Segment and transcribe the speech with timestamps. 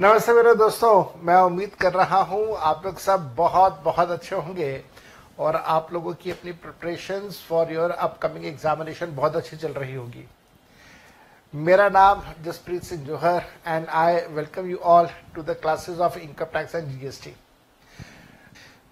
[0.00, 4.84] नमस्ते मेरे दोस्तों, मैं उम्मीद कर रहा हूँ आप लोग सब बहुत बहुत अच्छे होंगे
[5.38, 10.24] और आप लोगों की अपनी preparation for your upcoming examination बहुत अच्छी चल रही होगी।
[11.54, 16.46] मेरा नाम Jaspreet Singh Johar and I welcome you all to the classes of income
[16.54, 17.34] tax and GST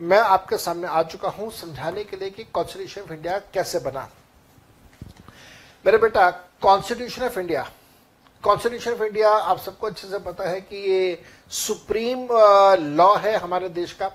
[0.01, 4.09] मैं आपके सामने आ चुका हूँ समझाने के लिए कि कॉन्स्टिट्यूशन ऑफ़ इंडिया कैसे बना।
[5.85, 6.31] मेरे बेटा
[6.63, 7.69] constitution of India
[8.49, 12.29] constitution of India आप सबको अच्छे से पता है कि ये सुप्रीम
[12.97, 14.11] लॉ है हमारे देश का।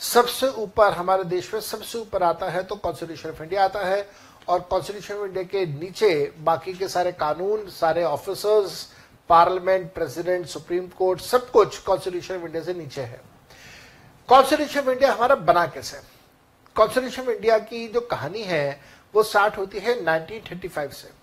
[0.00, 4.08] सबसे ऊपर हमारे देश में सबसे ऊपर आता है तो कॉन्स्टिट्यूशन ऑफ़ इंडिया आता है
[4.48, 8.86] और कॉन्स्टिट्यूशन ऑफ़ इंडिया के नीचे बाकी के सारे कानून, सारे officers
[9.28, 13.20] parliament president supreme court, सब कुछ कॉन्स्टिट्यूशन ऑफ़ इंडिया से नीचे है।
[14.28, 16.00] कॉन्स्टिट्यूशन ऑफ़ इंडिया हमारा बना कैसे?
[16.76, 18.80] कॉन्स्टिट्यूशन ऑफ़ इंडिया की जो कहानी है,
[19.14, 21.21] वो स्टार्ट होती है 1935 से।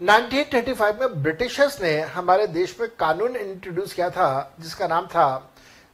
[0.00, 5.50] 1935 में ब्रिटिशर्स ने हमारे देश में कानून इंट्रोड्यूस किया था, जिसका नाम था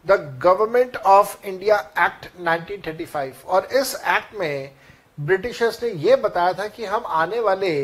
[0.06, 4.72] the government of India act 1935 और इस एक्ट में
[5.20, 7.74] ब्रिटिशर्स ने यह बताया था कि हम आने वाले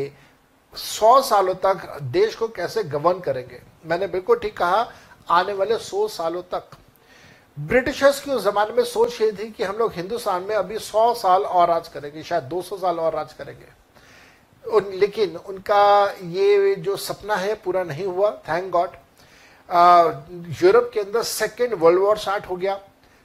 [0.75, 4.87] 100 सालों तक देश को कैसे गवर्न करेंगे। मैंने बिल्कुल ठीक कहा,
[5.31, 6.77] आने वाले 100 सालों तक।
[7.57, 11.12] ब्रिटिशर्स की उस जमाने में सोच ये थी कि हम लोग हिंदुस्तान में अभी 100
[11.15, 13.80] साल और राज करेंगे, शायद 200 साल और राज करेंगे।
[14.64, 18.91] उन, लेकिन उनका ये जो सपना है पूरा नहीं हुआ थैंक गॉड
[20.62, 22.78] यूरोप के अंदर सेकेंड वर्ल्ड वॉर स्टार्ट हो गया।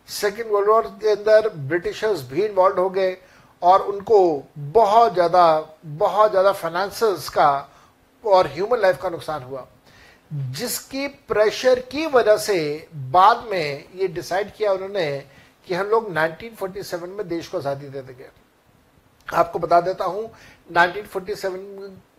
[0.10, 3.18] सेकेंड वर्ल्ड वॉर के अंदर ब्रिटिशर्स भी इन्वॉल्व हो गए
[3.62, 5.46] और उनको बहुत ज़्यादा
[5.86, 7.50] बहुत ज़्यादा फाइनेंस का
[8.24, 9.66] और ह्यूमन लाइफ का नुकसान हुआ।
[10.34, 15.08] जिसकी प्रेशर की वजह से बाद में ये डिसाइड किया उन्होंने
[15.68, 18.30] कि हम लोग 1947 में देश को आज़ादी दे देंगे।
[19.28, 20.30] आपको बता देता हूँ
[20.74, 21.46] 1947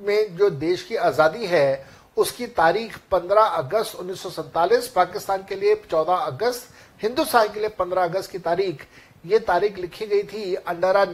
[0.06, 1.86] में जो देश की आज़ादी है,
[2.16, 6.68] उसकी तारीख 15 अगस्त उन्नीस पाकिस्तान के लिए 14 अगस्त,
[7.02, 8.86] हिंदुस्तान के लिए 15 अगस्त की तारीख।
[9.26, 11.04] ये तारीख लिखी गई थी under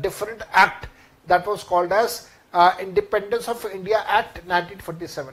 [0.00, 0.86] different act
[1.26, 2.20] that was called as
[2.80, 5.32] independence of India act 1947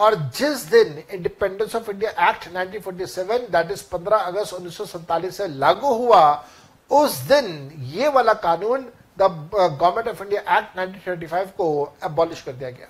[0.00, 5.94] और जिस दिन independence of India act 1947 that is 15 अगस्त उन्नीस से लागू
[5.94, 6.44] हुआ,
[6.90, 8.88] उस दिन ये वाला कानून
[9.20, 12.88] the government of India act 1935 को एबॉलिश कर दिया गया।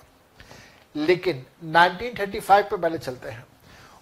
[0.95, 3.45] लेकिन 1935 पे पहले चलते हैं।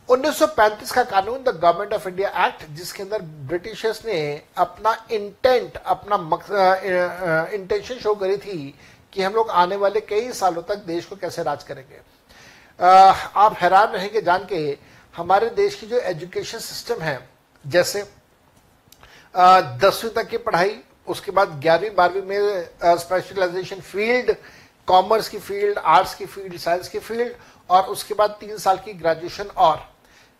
[0.09, 4.19] 1935 का कानून the government of India act जिसके अंदर ब्रिटिशर्स ने
[4.57, 6.15] अपना इंटेंट अपना
[7.53, 8.75] इंटेंशन शो करी थी
[9.13, 11.99] कि हम लोग आने वाले कई सालों तक देश को कैसे राज करेंगे।
[12.79, 14.77] आप हैरान रहेंगे जान के,
[15.15, 17.29] हमारे देश की जो एजुकेशन सिस्टम है,
[17.65, 18.03] जैसे
[19.35, 20.79] दसवीं तक की पढ़ाई
[21.09, 24.35] उसके बाद ग्यारहवीं, बारहवीं में स्पेशलाइजेशन फ़ील्ड
[24.87, 27.33] कॉमर्स की फ़ील्ड आर्ट्स की फ़ील्ड साइंस की फ़ील्ड
[27.69, 29.87] और उसके बाद तीन साल की ग्रेजुएशन और।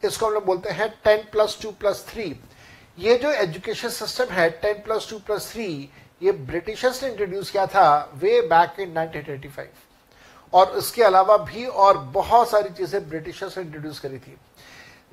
[0.04, 2.36] इसको हम लोग बोलते हैं ten plus two plus three
[2.98, 5.68] ये जो एजुकेशन सिस्टम है ten plus two plus three
[6.22, 9.68] ये ब्रिटिशर्स ने इंट्रोड्यूस किया था वे बैक इन 1985
[10.54, 14.38] और इसके अलावा भी और बहुत सारी चीज़ें ब्रिटिशर्स ने इंट्रोड्यूस करी थी।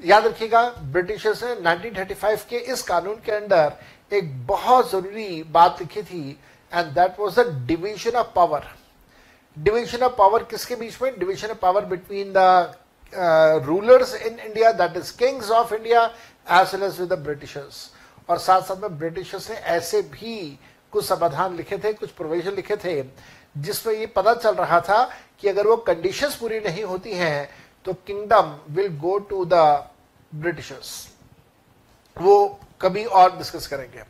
[0.00, 0.62] याद रखिएगा
[0.92, 3.72] ब्रिटिशर्स ने 1935 के इस कानून के अंदर
[4.12, 6.28] एक बहुत ज़रूरी बात लिखी थी
[6.72, 8.64] and that was the division of power
[9.56, 11.18] division of power किसके बीच में?
[11.18, 16.04] Division of power between the rulers in India that is kings of India
[16.60, 17.90] as well as with britishers
[18.28, 20.58] और साथ साथ में ब्रिटिशर्स ने ऐसे भी
[20.92, 23.02] कुछ समाधान लिखे थे, कुछ प्रोविज़न लिखे थे,
[23.56, 25.02] जिसमें ये पता चल रहा था
[25.40, 27.48] कि अगर वो कंडीशंस पूरी नहीं होती हैं
[27.84, 29.54] तो kingdom will go to the
[30.34, 30.90] britishers
[32.16, 32.36] वो
[32.80, 34.02] कभी और डिस्कस करेंगे।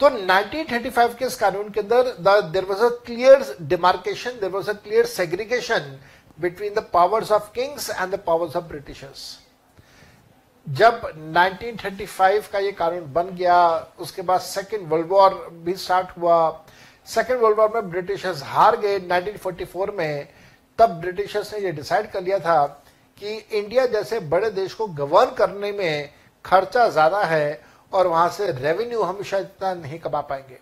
[0.00, 4.72] तो 1935 के इस कानून के अंदर there was a clear demarcation there was a
[4.74, 5.98] clear segregation
[6.38, 9.38] between the powers of kings and the powers of britishers
[10.66, 13.56] जब 1935 का ये कानून बन गया,
[13.98, 15.34] उसके बाद सेकेंड वर्ल्ड वॉर
[15.64, 16.36] भी स्टार्ट हुआ
[17.08, 20.28] सेकेंड वर्ल्ड वॉर में ब्रिटिशर्स हार गए 1944 में,
[20.78, 22.64] तब ब्रिटिशर्स ने ये डिसाइड कर लिया था
[23.18, 26.10] कि इंडिया जैसे बड़े देश को गवर्न करने में
[26.44, 27.60] खर्चा ज़्यादा है
[27.92, 30.58] और वहाँ से रेवेन्यू हम शायद इतना नहीं कमा पाएँगे।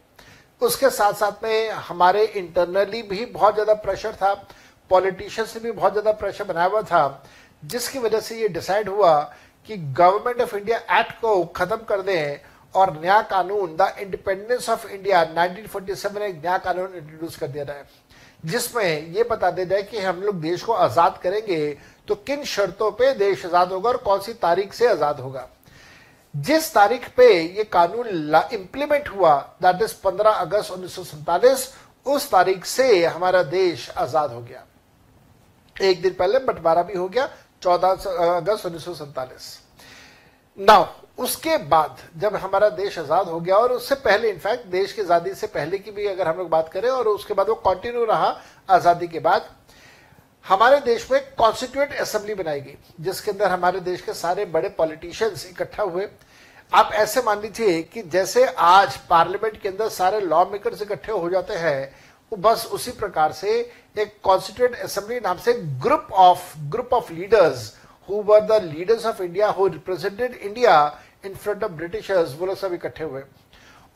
[0.62, 4.32] उसके साथ साथ में हमारे इंटरनली भी बहुत ज़्यादा प्रेशर था
[4.90, 7.22] पॉलिटिशियंस ने भी बहुत ज़्यादा प्रेशर बनाया हुआ था,
[7.62, 9.20] जिसकी वजह से ये डिसाइड हुआ
[9.68, 12.38] कि गवर्नमेंट ऑफ़ इंडिया एक्ट को खत्म कर दें
[12.74, 17.84] और नया कानून द इंडिपेंडेंस ऑफ़ इंडिया 1947 एक नया कानून इंट्रोड्यूस कर दिया जाए,
[18.44, 21.76] जिसमें यह बता दिया जाए कि हम लोग देश को आज़ाद करेंगे
[22.08, 25.48] तो किन शर्तों पे देश आज़ाद होगा और कौन सी तारीख से आज़ाद होगा।
[26.34, 28.08] जिस तारीख पे ये कानून
[28.52, 31.72] इंप्लीमेंट हुआ दैट इज़ 15 अगस्त उन्नीस
[32.06, 34.64] उस तारीख से हमारा देश आज़ाद हो गया।
[35.76, 37.28] एक दिन पहले बंटवारा भी हो गया,
[37.62, 37.88] चौदह
[38.36, 39.58] अगस्त उन्नीस
[40.58, 40.84] नाउ
[41.18, 45.34] उसके बाद जब हमारा देश आज़ाद हो गया, और उससे पहले इनफैक्ट देश की आज़ादी
[45.34, 48.36] से पहले की भी अगर हम लोग बात करें, और उसके बाद वो कंटिन्यू रहा
[48.70, 49.48] आज़ादी के बाद
[50.44, 55.46] हमारे देश में कॉन्स्टिट्यूट असेंबली बनाई गई जिसके अंदर हमारे देश के सारे बड़े पॉलिटिशियंस
[55.46, 56.08] इकट्ठा हुए।
[56.72, 61.30] आप ऐसे मान लीजिए कि जैसे आज पार्लियामेंट के अंदर सारे लॉ मेकर्स इकट्ठे हो
[61.30, 63.50] जाते हैं बस उसी प्रकार से
[63.98, 65.52] एक कॉन्स्टिट्यूट असेंबली नाम से
[65.82, 67.72] group of group of leaders
[68.08, 70.76] who were the leaders of India who represented India
[71.24, 73.22] in front of britishers वो लोग सब इकट्ठे हुए।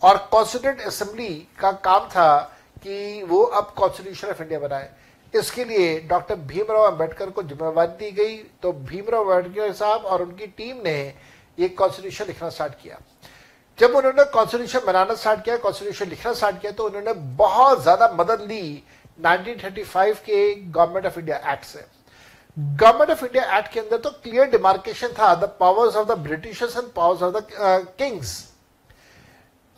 [0.02, 2.36] और कॉन्स्टिट्यूट असेंबली का काम था
[2.82, 4.90] कि वो अब कॉन्स्टिट्यूशन ऑफ़ इंडिया बनाए।
[5.34, 10.46] इसके लिए डॉक्टर भीमराव अंबेडकर को जिम्मेवारी दी गई। तो भीमराव अंबेडकर साहब और उनकी
[10.48, 10.96] टीम ने
[11.58, 12.98] ये कॉन्स्टिट्यूशन लिखना स्टार्ट किया।
[13.78, 18.46] जब उन्होंने कॉन्स्टिट्यूशन बनाना स्टार्ट किया कॉन्स्टिट्यूशन लिखना स्टार्ट किया तो उन्होंने बहुत ज़्यादा मदद
[18.48, 18.82] ली
[19.18, 21.84] 1935 के गवर्नमेंट ऑफ़ इंडिया एक्ट से।
[22.56, 26.76] गवर्नमेंट ऑफ़ इंडिया एक्ट के अंदर तो क्लियर डिमार्केशन था the powers of the britishers
[26.76, 27.46] and powers of the
[27.98, 28.36] kings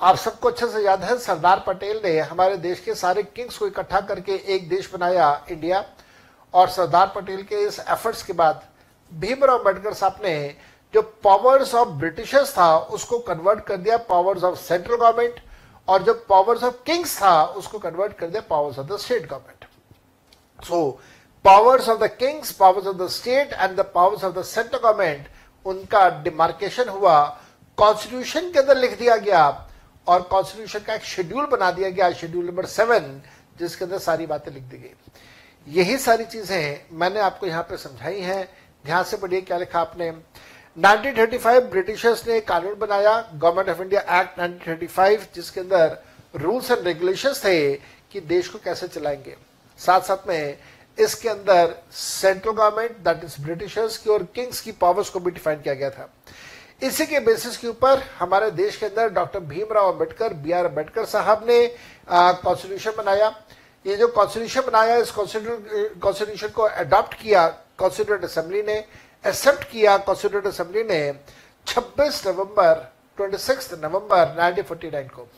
[0.00, 3.66] आप सबको अच्छे से याद है, सरदार पटेल ने हमारे देश के सारे किंग्स को
[3.66, 5.84] इकट्ठा करके एक देश बनाया, इंडिया।
[6.54, 8.62] और सरदार पटेल के इस एफर्ट्स के बाद
[9.12, 10.54] भीमराव अंबेडकर साहब ने
[10.94, 15.40] जो पावर्स ऑफ़ ब्रिटिशर्स था, उसको कन्वर्ट कर दिया पावर्स ऑफ़ सेंट्रल गवर्नमेंट
[15.88, 20.64] और जो पावर्स ऑफ़ किंग्स था, उसको कन्वर्ट कर दिया powers of the state government
[20.64, 20.90] so
[21.44, 25.28] powers of the kings powers of the state and the powers of the central government
[25.64, 27.24] उनका डिमार्केशन हुआ।
[27.78, 29.48] कॉन्स्टिट्यूशन के अंदर लिख दिया गया
[30.08, 33.22] और कॉन्स्टिट्यूशन का एक शेड्यूल बना दिया गया शेड्यूल नंबर सेवन
[33.58, 34.94] जिसके अंदर सारी बातें लिख दी गई।
[35.66, 38.48] यही सारी चीज़ें हैं, मैंने आपको यहाँ पे समझाई हैं।
[38.84, 40.10] ध्यान से पढ़िए क्या लिखा आपने।
[40.76, 45.98] 1935 ब्रिटिशर्स ने कानून बनाया, गवर्नमेंट ऑफ़ इंडिया एक्ट 1935 जिसके अंदर
[46.36, 47.74] रूल्स एंड रेगुलेशंस थे
[48.12, 49.36] कि देश को कैसे चलाएँगे।
[49.78, 50.58] साथ साथ में
[50.98, 55.60] इसके अंदर central government that is britishers की और किंग्स की पावर्स को भी डिफाइन
[55.60, 56.08] किया गया था।
[56.82, 61.04] इसी के बेसिस के ऊपर हमारे देश के अंदर doctor Bhimrao Ambedkar, B R Ambedkar
[61.04, 61.66] साहब ने
[62.10, 63.28] कॉन्स्टिट्यूशन बनाया।
[63.84, 67.46] ये जो कॉन्स्टिट्यूशन बनाया, इस कॉन्स्टिट्यूशन को अडॉप्ट किया
[67.78, 68.76] कॉन्स्टिट्यूट असेंबली ने
[69.24, 71.00] एक्सेप्ट किया कॉन्स्टिट्यूट असेंबली ने
[71.66, 72.86] 26 नवंबर
[73.18, 75.28] 26 नवंबर 1949 को।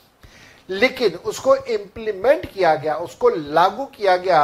[0.71, 4.41] लेकिन उसको इंप्लीमेंट किया गया, उसको लागू किया गया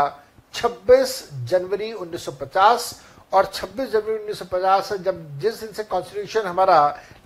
[0.54, 2.94] 26 जनवरी 1950
[3.34, 6.78] और 26 जनवरी 1950 जब जिस दिन से कॉन्स्टिट्यूशन हमारा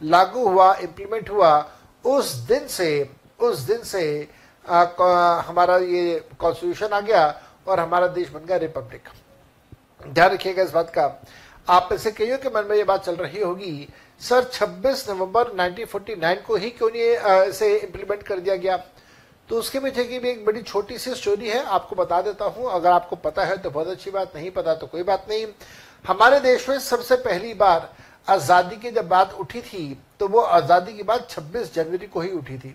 [0.02, 1.50] लागू हुआ इम्प्लीमेंट हुआ
[2.06, 2.88] उस दिन से
[3.40, 4.04] उस दिन से
[4.64, 4.84] आ,
[5.48, 7.24] हमारा ये कॉन्स्टिट्यूशन आ गया
[7.66, 9.08] और हमारा देश बन गया रिपब्लिक
[10.08, 11.04] ध्यान रखिएगा इस बात का।
[11.68, 13.88] आप में से के मन में ये बात चल रही होगी
[14.20, 18.76] सर 26 नवंबर 1949 को ही क्यों नहीं इसे इंप्लीमेंट कर दिया गया?
[19.48, 22.70] तो उसके पीछे की भी एक बड़ी छोटी सी स्टोरी है आपको बता देता हूँ।
[22.70, 25.46] अगर आपको पता है तो बहुत अच्छी बात नहीं पता तो कोई बात नहीं।
[26.04, 27.88] हमारे देश में सबसे पहली बार
[28.28, 32.30] आज़ादी की जब बात उठी थी तो वो आज़ादी की बात 26 जनवरी को ही
[32.30, 32.74] उठी थी।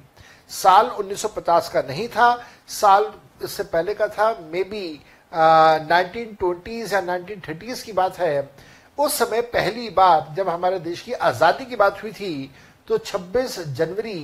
[0.50, 3.12] साल 1950 का नहीं था, साल
[3.44, 8.50] इससे पहले का था मे बी नाइनटीन ट्वेंटीज या नाइनटीन थर्टीज की बात है।
[8.98, 12.52] उस समय पहली बार जब हमारे देश की आज़ादी की बात हुई थी
[12.88, 14.20] तो 26 जनवरी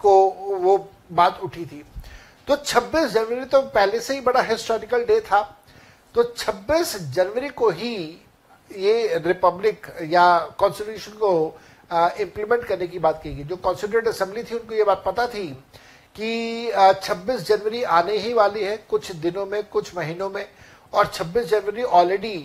[0.00, 0.14] को
[0.58, 0.76] वो
[1.12, 1.84] बात उठी थी।
[2.48, 5.40] तो 26 जनवरी तो पहले से ही बड़ा हिस्टोरिकल डे था।
[6.18, 7.94] तो 26 जनवरी को ही
[8.70, 11.30] ये रिपब्लिक या कॉन्स्टिट्यूशन को
[12.20, 15.46] इम्प्लीमेंट करने की बात की गई। जो कॉन्स्टिट्यूट असेंबली थी, उनको ये बात पता थी
[16.16, 16.72] कि
[17.02, 20.44] 26 जनवरी आने ही वाली है, कुछ दिनों में, कुछ महीनों में,
[20.92, 22.36] और 26 जनवरी ऑलरेडी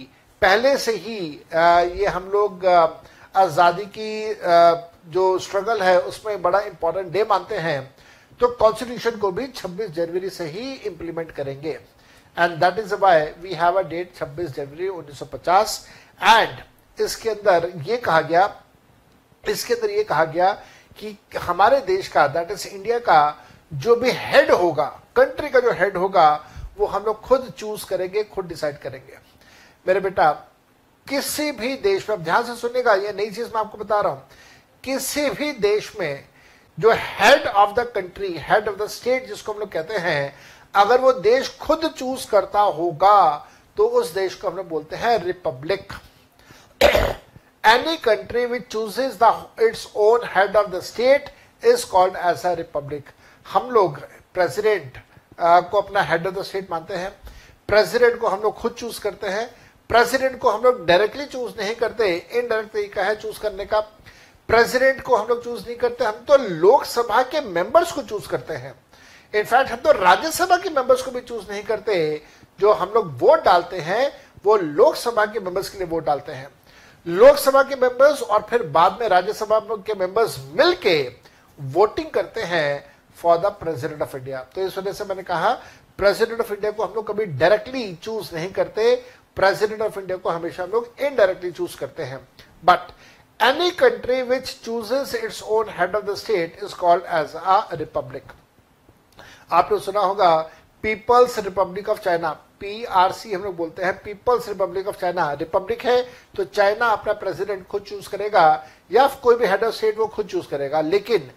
[0.42, 1.18] पहले से ही
[1.98, 4.34] ये हम लोग आज़ादी की
[5.12, 7.96] जो स्ट्रगल है, उसमें बड़ा इंपॉर्टेंट डे मानते हैं।
[8.40, 11.78] तो कॉन्स्टिट्यूशन को भी 26 जनवरी से ही इंप्लीमेंट करेंगे।
[12.38, 15.80] And that is why we have a date 26 January 1950
[16.22, 18.46] and इसके अंदर ये कहा गया,
[19.44, 20.52] इसके अंदर ये कहा गया
[20.98, 24.86] कि हमारे देश का दैट इज़ इंडिया का जो भी हेड होगा
[25.16, 26.34] कंट्री का जो हेड होगा,
[26.78, 29.18] वो हम लोग खुद चूज़ करेंगे, खुद डिसाइड करेंगे।
[29.86, 30.32] मेरे बेटा,
[31.08, 34.28] किसी भी देश में ध्यान से सुनेगा ये नई चीज़ मैं आपको बता रहा हूँ।
[34.84, 36.24] किसी भी देश में
[36.78, 40.34] जो head of the country head of the state जिसको हम लोग कहते हैं
[40.74, 45.18] अगर वो देश खुद चूज़ करता होगा तो उस देश को हम लोग बोलते हैं
[45.24, 45.94] republic.
[47.64, 51.30] Any country which chooses the its own head of the state
[51.64, 53.10] is called as a republic
[53.46, 54.00] हम लोग
[54.34, 54.98] प्रेसिडेंट
[55.40, 57.12] को अपना हेड ऑफ़ द स्टेट मानते हैं।
[57.68, 59.48] प्रेसिडेंट को हम लोग खुद चूज़ करते हैं।
[59.90, 63.80] प्रेसिडेंट को हम लोग डायरेक्टली चूज़ नहीं करते इनडायरेक्ट तरीका है चूज़ करने का।
[64.50, 68.54] प्रेसिडेंट को हम लोग चूज़ नहीं करते, हम तो लोकसभा के मेंबर्स को चूज़ करते
[68.54, 68.74] हैं।
[69.34, 72.22] इनफैक्ट हम तो राज्यसभा के मेंबर्स को भी चूज़ नहीं करते।
[72.60, 74.12] जो हम लोग वोट डालते हैं,
[74.46, 76.48] वो लोकसभा के मेंबर्स के लिए वोट डालते हैं।
[77.06, 81.02] लोकसभा के मेंबर्स और फिर बाद में राज्यसभा के मेंबर्स मिलके
[81.60, 85.52] वोटिंग करते हैं for the president of India तो इस वजह से मैंने कहा
[86.00, 88.96] प्रेसिडेंट ऑफ़ इंडिया को हम लोग कभी डायरेक्टली चूज़ नहीं करते।
[89.38, 92.20] प्रेसिडेंट ऑफ़ इंडिया को हमेशा हम लोग इनडायरेक्टली चूज़ करते हैं।
[92.64, 92.92] But
[93.40, 98.32] any country which chooses its own head of the state is called as a republic
[99.54, 100.36] आपने सुना होगा
[100.84, 106.02] people's republic of China PRC हम लोग बोलते हैं people's republic of China republic है
[106.36, 108.44] तो चाइना अपना प्रेसिडेंट खुद चूज़ करेगा,
[108.92, 111.30] या कोई भी हेड ऑफ़ स्टेट वो खुद चूज़ करेगा, लेकिन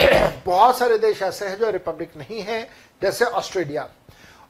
[0.46, 2.62] बहुत सारे देश ऐसे हैं जो रिपब्लिक नहीं है,
[3.02, 3.88] जैसे ऑस्ट्रेलिया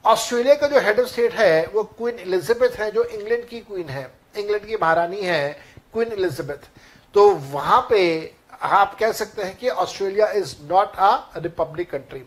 [0.05, 3.89] ऑस्ट्रेलिया का जो हेड ऑफ़ स्टेट है, वो क्वीन एलिजाबेथ है, जो इंग्लैंड की क्वीन
[3.89, 5.57] है इंग्लैंड की महारानी है
[5.93, 6.69] क्वीन एलिजाबेथ
[7.15, 8.01] तो वहाँ पे
[8.63, 12.23] आप कह सकते हैं कि Australia is not a republic country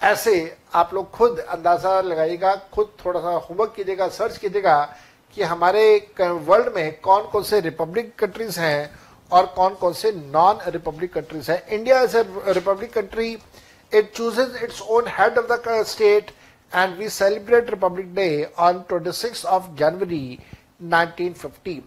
[0.00, 0.34] ऐसे
[0.74, 4.76] आप लोग खुद अंदाज़ा लगाइएगा, खुद थोड़ा सा होमवर्क कीजिएगा सर्च कीजिएगा
[5.36, 5.84] कि हमारे
[6.20, 8.90] वर्ल्ड में कौन कौन से रिपब्लिक कंट्रीज़ हैं
[9.30, 13.30] और कौन कौन से नॉन रिपब्लिक कंट्रीज़ हैं India is a republic country
[13.92, 16.30] it chooses its own head of the state
[16.72, 20.38] and we celebrate republic day on twenty six of January
[20.84, 21.80] 1950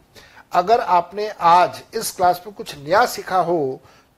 [0.54, 3.60] अगर आपने आज इस क्लास में कुछ नया सीखा हो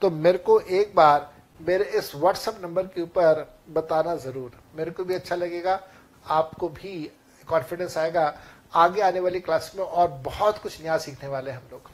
[0.02, 1.30] तो मेरे को एक बार
[1.60, 5.80] मेरे इस व्हाट्सएप नंबर के ऊपर बताना ज़रूर। मेरे को भी अच्छा लगेगा,
[6.26, 7.12] आपको भी
[7.48, 8.34] कॉन्फिडेंस आएगा।
[8.74, 11.90] आगे आने वाली क्लास में और बहुत कुछ नया सीखने वाले हम लोग।